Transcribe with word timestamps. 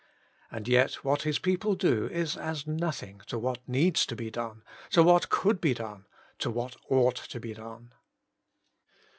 And 0.49 0.67
yet 0.67 0.95
what 1.05 1.21
His 1.21 1.37
people 1.37 1.75
do 1.75 2.07
is 2.07 2.35
as 2.35 2.65
nothing 2.65 3.21
to 3.27 3.37
what 3.37 3.59
needs 3.69 4.03
to 4.07 4.15
be 4.15 4.31
done, 4.31 4.63
to 4.89 5.03
what 5.03 5.29
could 5.29 5.61
be 5.61 5.75
done, 5.75 6.07
to 6.39 6.49
what 6.49 6.75
ought 6.89 7.17
to 7.17 7.39
be 7.39 7.53
done. 7.53 7.93